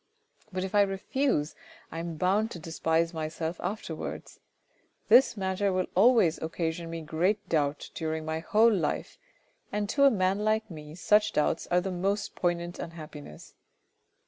"But 0.51 0.63
if 0.63 0.73
I 0.73 0.81
refuse, 0.81 1.53
I 1.91 1.99
am 1.99 2.17
bound 2.17 2.49
to 2.49 2.57
despise 2.59 3.13
myself 3.13 3.59
afterwards. 3.61 4.39
This 5.09 5.37
matter 5.37 5.71
will 5.71 5.85
always 5.93 6.39
occasion 6.39 6.89
me 6.89 7.01
great 7.01 7.47
doubt 7.47 7.91
during 7.93 8.25
my 8.25 8.39
whole 8.39 8.73
life, 8.73 9.19
and 9.71 9.87
to 9.89 10.05
a 10.05 10.09
man 10.09 10.39
like 10.39 10.71
me 10.71 10.95
such 10.95 11.33
doubts 11.33 11.67
are 11.67 11.81
the 11.81 11.91
most 11.91 12.33
poignant 12.35 12.79
unhappiness. 12.79 13.53